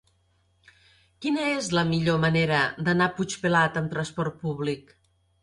Quina 1.25 1.43
és 1.57 1.69
la 1.79 1.83
millor 1.89 2.17
manera 2.23 2.63
d'anar 2.89 3.09
a 3.11 3.15
Puigpelat 3.19 3.79
amb 3.83 3.95
trasport 3.95 4.43
públic? 4.49 4.99